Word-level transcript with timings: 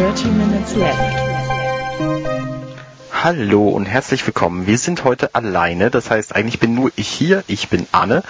Dirty 0.00 0.28
Minutes 0.28 0.74
Left. 0.76 0.98
Hallo 3.12 3.68
und 3.68 3.84
herzlich 3.84 4.26
willkommen. 4.26 4.66
Wir 4.66 4.78
sind 4.78 5.04
heute 5.04 5.34
alleine, 5.34 5.90
das 5.90 6.08
heißt 6.10 6.34
eigentlich 6.34 6.58
bin 6.58 6.74
nur 6.74 6.90
ich 6.96 7.06
hier, 7.06 7.44
ich 7.48 7.68
bin 7.68 7.86
Anne 7.92 8.22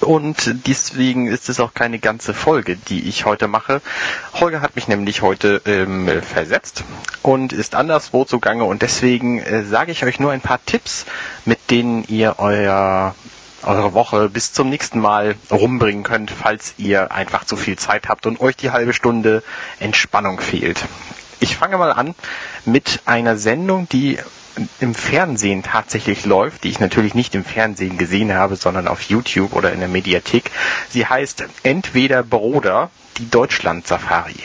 und 0.00 0.66
deswegen 0.66 1.26
ist 1.26 1.50
es 1.50 1.60
auch 1.60 1.74
keine 1.74 1.98
ganze 1.98 2.32
Folge, 2.32 2.76
die 2.76 3.06
ich 3.10 3.26
heute 3.26 3.46
mache. 3.46 3.82
Holger 4.40 4.62
hat 4.62 4.74
mich 4.74 4.88
nämlich 4.88 5.20
heute 5.20 5.60
ähm, 5.66 6.08
versetzt 6.22 6.82
und 7.20 7.52
ist 7.52 7.74
anderswo 7.74 8.24
zugange 8.24 8.64
und 8.64 8.80
deswegen 8.80 9.38
äh, 9.38 9.64
sage 9.64 9.92
ich 9.92 10.06
euch 10.06 10.18
nur 10.18 10.32
ein 10.32 10.40
paar 10.40 10.64
Tipps, 10.64 11.04
mit 11.44 11.70
denen 11.70 12.04
ihr 12.08 12.36
euer 12.38 13.14
eure 13.64 13.94
Woche 13.94 14.28
bis 14.28 14.52
zum 14.52 14.68
nächsten 14.68 15.00
Mal 15.00 15.34
rumbringen 15.50 16.02
könnt, 16.02 16.30
falls 16.30 16.74
ihr 16.78 17.12
einfach 17.12 17.44
zu 17.44 17.56
viel 17.56 17.76
Zeit 17.78 18.08
habt 18.08 18.26
und 18.26 18.40
euch 18.40 18.56
die 18.56 18.70
halbe 18.70 18.92
Stunde 18.92 19.42
Entspannung 19.78 20.40
fehlt. 20.40 20.84
Ich 21.40 21.56
fange 21.56 21.76
mal 21.78 21.92
an 21.92 22.14
mit 22.64 23.00
einer 23.06 23.36
Sendung, 23.36 23.88
die 23.88 24.18
im 24.80 24.94
Fernsehen 24.94 25.62
tatsächlich 25.62 26.26
läuft, 26.26 26.64
die 26.64 26.68
ich 26.68 26.80
natürlich 26.80 27.14
nicht 27.14 27.34
im 27.34 27.44
Fernsehen 27.44 27.98
gesehen 27.98 28.34
habe, 28.34 28.56
sondern 28.56 28.86
auf 28.86 29.02
YouTube 29.02 29.54
oder 29.54 29.72
in 29.72 29.80
der 29.80 29.88
Mediathek. 29.88 30.50
Sie 30.90 31.06
heißt 31.06 31.44
Entweder 31.62 32.22
Broder, 32.22 32.90
die 33.18 33.30
Deutschland 33.30 33.86
Safari. 33.86 34.36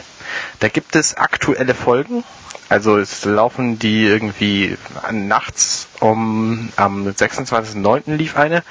Da 0.60 0.70
gibt 0.70 0.96
es 0.96 1.16
aktuelle 1.16 1.76
Folgen. 1.76 2.24
Also 2.70 2.98
es 2.98 3.24
laufen 3.24 3.80
die 3.80 4.04
irgendwie 4.04 4.78
nachts 5.12 5.88
um 6.00 6.70
am 6.76 7.08
26.09. 7.08 8.16
lief 8.16 8.36
eine. 8.36 8.64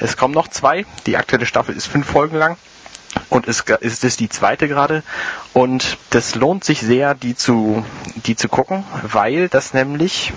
Es 0.00 0.16
kommen 0.16 0.34
noch 0.34 0.48
zwei. 0.48 0.84
Die 1.06 1.16
aktuelle 1.16 1.46
Staffel 1.46 1.74
ist 1.74 1.86
fünf 1.86 2.06
Folgen 2.06 2.36
lang 2.36 2.56
und 3.30 3.46
ist, 3.46 3.68
ist 3.70 4.04
es 4.04 4.16
die 4.16 4.28
zweite 4.28 4.68
gerade. 4.68 5.02
Und 5.54 5.98
das 6.10 6.34
lohnt 6.34 6.64
sich 6.64 6.80
sehr, 6.80 7.14
die 7.14 7.34
zu, 7.36 7.84
die 8.26 8.36
zu 8.36 8.48
gucken, 8.48 8.84
weil 9.02 9.48
das 9.48 9.74
nämlich 9.74 10.32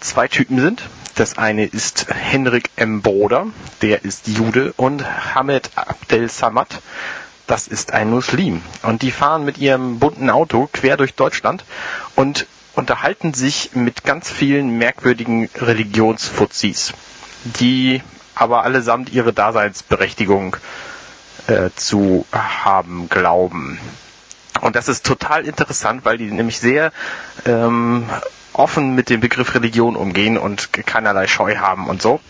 zwei 0.00 0.28
Typen 0.28 0.60
sind. 0.60 0.82
Das 1.14 1.38
eine 1.38 1.64
ist 1.64 2.06
Henrik 2.12 2.70
M. 2.76 3.00
Broder, 3.00 3.46
der 3.82 4.04
ist 4.04 4.26
Jude, 4.26 4.74
und 4.76 5.04
Hamed 5.34 5.70
Abdel 5.76 6.28
Samad, 6.28 6.80
das 7.46 7.68
ist 7.68 7.92
ein 7.92 8.10
Muslim. 8.10 8.62
Und 8.82 9.02
die 9.02 9.10
fahren 9.10 9.44
mit 9.44 9.58
ihrem 9.58 9.98
bunten 9.98 10.30
Auto 10.30 10.68
quer 10.72 10.96
durch 10.96 11.14
Deutschland 11.14 11.64
und 12.16 12.46
unterhalten 12.74 13.34
sich 13.34 13.70
mit 13.74 14.04
ganz 14.04 14.30
vielen 14.30 14.78
merkwürdigen 14.78 15.48
Religionsfuzis, 15.56 16.92
die 17.44 18.02
aber 18.34 18.64
allesamt 18.64 19.12
ihre 19.12 19.32
Daseinsberechtigung 19.32 20.56
äh, 21.46 21.70
zu 21.76 22.26
haben 22.32 23.08
glauben. 23.08 23.78
Und 24.60 24.76
das 24.76 24.88
ist 24.88 25.04
total 25.04 25.44
interessant, 25.44 26.04
weil 26.04 26.16
die 26.18 26.30
nämlich 26.30 26.58
sehr 26.58 26.92
ähm, 27.44 28.08
offen 28.52 28.94
mit 28.94 29.10
dem 29.10 29.20
Begriff 29.20 29.54
Religion 29.54 29.96
umgehen 29.96 30.38
und 30.38 30.72
keinerlei 30.72 31.26
Scheu 31.26 31.56
haben 31.56 31.88
und 31.88 32.00
so, 32.00 32.20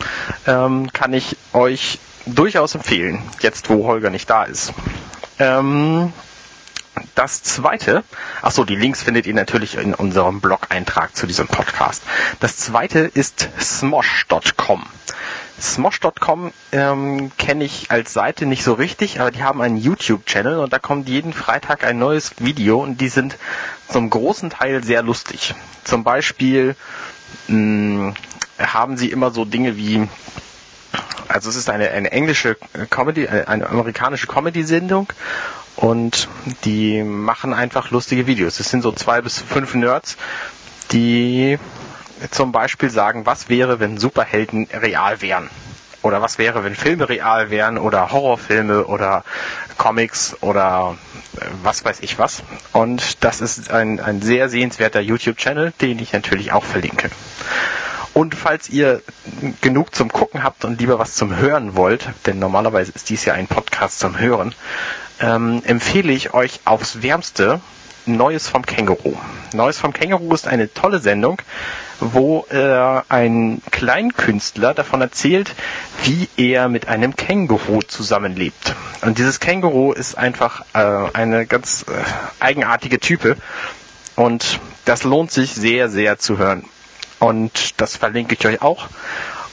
ähm, 0.46 0.92
kann 0.92 1.12
ich 1.12 1.36
euch 1.52 1.98
durchaus 2.26 2.74
empfehlen, 2.74 3.22
jetzt 3.40 3.68
wo 3.70 3.86
Holger 3.86 4.10
nicht 4.10 4.28
da 4.30 4.44
ist. 4.44 4.72
Ähm, 5.38 6.12
das 7.14 7.42
zweite, 7.42 8.04
ach 8.42 8.52
so, 8.52 8.64
die 8.64 8.76
Links 8.76 9.02
findet 9.02 9.26
ihr 9.26 9.34
natürlich 9.34 9.76
in 9.76 9.94
unserem 9.94 10.40
Blog-Eintrag 10.40 11.16
zu 11.16 11.26
diesem 11.26 11.48
Podcast. 11.48 12.02
Das 12.40 12.56
zweite 12.56 13.00
ist 13.00 13.48
smosh.com. 13.60 14.84
Smosh.com 15.60 16.52
ähm, 16.72 17.32
kenne 17.36 17.64
ich 17.64 17.90
als 17.90 18.12
Seite 18.12 18.46
nicht 18.46 18.64
so 18.64 18.74
richtig, 18.74 19.20
aber 19.20 19.30
die 19.30 19.42
haben 19.42 19.60
einen 19.60 19.76
YouTube-Channel 19.76 20.58
und 20.58 20.72
da 20.72 20.78
kommt 20.78 21.08
jeden 21.08 21.32
Freitag 21.32 21.84
ein 21.84 21.98
neues 21.98 22.32
Video 22.38 22.82
und 22.82 23.00
die 23.00 23.08
sind 23.08 23.36
zum 23.88 24.10
großen 24.10 24.50
Teil 24.50 24.82
sehr 24.82 25.02
lustig. 25.02 25.54
Zum 25.84 26.04
Beispiel 26.04 26.76
mh, 27.48 28.14
haben 28.58 28.96
sie 28.96 29.10
immer 29.10 29.30
so 29.30 29.44
Dinge 29.44 29.76
wie 29.76 30.08
also 31.34 31.50
es 31.50 31.56
ist 31.56 31.68
eine, 31.68 31.90
eine 31.90 32.12
englische 32.12 32.56
Comedy, 32.90 33.26
eine 33.26 33.68
amerikanische 33.68 34.28
Comedy-Sendung 34.28 35.08
und 35.74 36.28
die 36.64 37.02
machen 37.02 37.52
einfach 37.52 37.90
lustige 37.90 38.28
Videos. 38.28 38.60
Es 38.60 38.70
sind 38.70 38.82
so 38.82 38.92
zwei 38.92 39.20
bis 39.20 39.40
fünf 39.40 39.74
Nerds, 39.74 40.16
die 40.92 41.58
zum 42.30 42.52
Beispiel 42.52 42.88
sagen, 42.88 43.26
was 43.26 43.48
wäre, 43.48 43.80
wenn 43.80 43.98
Superhelden 43.98 44.68
real 44.72 45.22
wären? 45.22 45.50
Oder 46.02 46.22
was 46.22 46.38
wäre, 46.38 46.62
wenn 46.62 46.76
Filme 46.76 47.08
real 47.08 47.50
wären 47.50 47.78
oder 47.78 48.12
Horrorfilme 48.12 48.84
oder 48.84 49.24
Comics 49.76 50.36
oder 50.40 50.96
äh, 51.40 51.46
was 51.64 51.84
weiß 51.84 51.98
ich 52.02 52.18
was. 52.18 52.44
Und 52.72 53.24
das 53.24 53.40
ist 53.40 53.72
ein, 53.72 53.98
ein 53.98 54.22
sehr 54.22 54.48
sehenswerter 54.48 55.00
YouTube-Channel, 55.00 55.72
den 55.80 55.98
ich 55.98 56.12
natürlich 56.12 56.52
auch 56.52 56.62
verlinke. 56.62 57.10
Und 58.14 58.36
falls 58.36 58.68
ihr 58.68 59.02
genug 59.60 59.94
zum 59.94 60.10
Gucken 60.10 60.44
habt 60.44 60.64
und 60.64 60.80
lieber 60.80 61.00
was 61.00 61.14
zum 61.14 61.36
Hören 61.36 61.74
wollt, 61.76 62.08
denn 62.26 62.38
normalerweise 62.38 62.92
ist 62.94 63.10
dies 63.10 63.24
ja 63.24 63.34
ein 63.34 63.48
Podcast 63.48 63.98
zum 63.98 64.18
Hören, 64.18 64.54
ähm, 65.20 65.62
empfehle 65.64 66.12
ich 66.12 66.32
euch 66.32 66.60
aufs 66.64 67.02
Wärmste 67.02 67.60
Neues 68.06 68.48
vom 68.48 68.66
Känguru. 68.66 69.16
Neues 69.54 69.78
vom 69.78 69.92
Känguru 69.92 70.34
ist 70.34 70.46
eine 70.46 70.72
tolle 70.72 70.98
Sendung, 71.00 71.40
wo 72.00 72.46
äh, 72.50 73.00
ein 73.08 73.62
Kleinkünstler 73.70 74.74
davon 74.74 75.00
erzählt, 75.00 75.54
wie 76.02 76.28
er 76.36 76.68
mit 76.68 76.86
einem 76.86 77.16
Känguru 77.16 77.80
zusammenlebt. 77.80 78.74
Und 79.00 79.18
dieses 79.18 79.40
Känguru 79.40 79.92
ist 79.92 80.18
einfach 80.18 80.64
äh, 80.74 81.08
eine 81.14 81.46
ganz 81.46 81.86
äh, 81.88 81.92
eigenartige 82.40 83.00
Type 83.00 83.36
und 84.16 84.60
das 84.84 85.02
lohnt 85.04 85.30
sich 85.30 85.54
sehr, 85.54 85.88
sehr 85.88 86.18
zu 86.18 86.36
hören. 86.36 86.64
Und 87.24 87.80
das 87.80 87.96
verlinke 87.96 88.36
ich 88.38 88.46
euch 88.46 88.60
auch. 88.60 88.88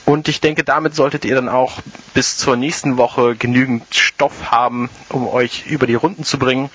Und 0.03 0.27
ich 0.27 0.41
denke, 0.41 0.65
damit 0.65 0.93
solltet 0.93 1.23
ihr 1.23 1.35
dann 1.35 1.47
auch 1.47 1.79
bis 2.13 2.35
zur 2.35 2.57
nächsten 2.57 2.97
Woche 2.97 3.37
genügend 3.37 3.95
Stoff 3.95 4.51
haben, 4.51 4.89
um 5.07 5.25
euch 5.25 5.67
über 5.67 5.87
die 5.87 5.95
Runden 5.95 6.25
zu 6.25 6.37
bringen. 6.37 6.69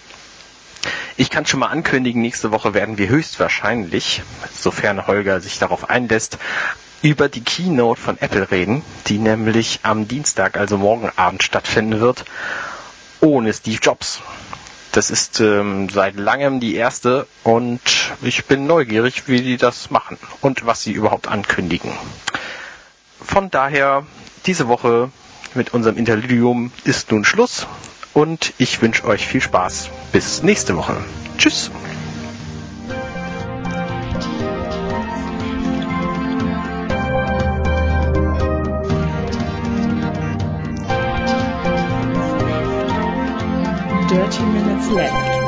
Ich 1.18 1.28
kann 1.28 1.44
schon 1.44 1.60
mal 1.60 1.66
ankündigen, 1.66 2.22
nächste 2.22 2.50
Woche 2.50 2.72
werden 2.72 2.96
wir 2.96 3.10
höchstwahrscheinlich, 3.10 4.22
sofern 4.54 5.06
Holger 5.06 5.42
sich 5.42 5.58
darauf 5.58 5.90
einlässt, 5.90 6.38
über 7.02 7.28
die 7.28 7.44
Keynote 7.44 8.00
von 8.00 8.16
Apple 8.18 8.50
reden, 8.50 8.82
die 9.06 9.18
nämlich 9.18 9.80
am 9.82 10.08
Dienstag, 10.08 10.56
also 10.56 10.78
morgen 10.78 11.12
Abend 11.16 11.42
stattfinden 11.42 12.00
wird, 12.00 12.24
ohne 13.20 13.52
Steve 13.52 13.80
Jobs. 13.82 14.22
Das 14.96 15.10
ist 15.10 15.40
ähm, 15.40 15.90
seit 15.90 16.16
langem 16.16 16.58
die 16.58 16.74
erste 16.74 17.26
und 17.44 17.82
ich 18.22 18.46
bin 18.46 18.66
neugierig, 18.66 19.24
wie 19.28 19.42
die 19.42 19.58
das 19.58 19.90
machen 19.90 20.16
und 20.40 20.64
was 20.64 20.80
sie 20.80 20.92
überhaupt 20.92 21.28
ankündigen. 21.28 21.90
Von 23.20 23.50
daher, 23.50 24.06
diese 24.46 24.68
Woche 24.68 25.10
mit 25.52 25.74
unserem 25.74 25.98
Interludium 25.98 26.72
ist 26.84 27.12
nun 27.12 27.26
Schluss 27.26 27.66
und 28.14 28.54
ich 28.56 28.80
wünsche 28.80 29.04
euch 29.04 29.26
viel 29.26 29.42
Spaß. 29.42 29.90
Bis 30.12 30.42
nächste 30.42 30.78
Woche. 30.78 30.96
Tschüss. 31.36 31.70
Dirty 44.09 44.44
Minutes 44.44 44.89
Left. 44.91 45.45